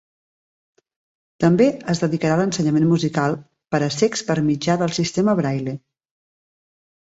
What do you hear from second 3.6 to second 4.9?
per a cecs per mitjà